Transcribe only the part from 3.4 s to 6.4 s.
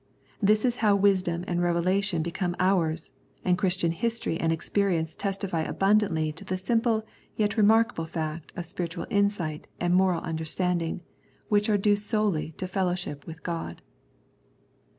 and Christian history and experience testify abundantly